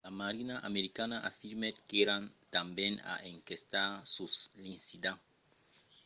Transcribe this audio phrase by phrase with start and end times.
[0.07, 5.19] la marina americana afirmèt qu’èran tanben a enquestar sus l’incident